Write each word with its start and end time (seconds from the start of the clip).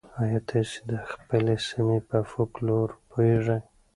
ایا 0.21 0.39
تاسي 0.49 0.79
د 0.91 0.93
خپلې 1.11 1.55
سیمې 1.69 1.99
په 2.09 2.17
فولکلور 2.29 2.87
پوهېږئ؟ 3.09 3.61